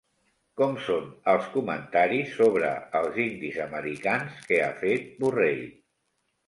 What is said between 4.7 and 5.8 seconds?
ha fet Borrell?